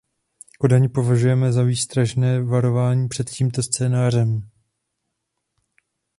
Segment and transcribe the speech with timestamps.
[0.59, 4.49] Kodaň považujme za výstražné varování před tímto scénářem.